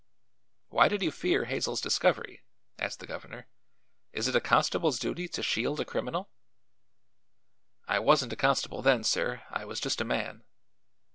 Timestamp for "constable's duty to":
4.41-5.43